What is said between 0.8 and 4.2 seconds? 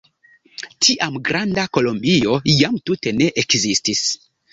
Tiam Granda Kolombio jam tute ne ekzistis.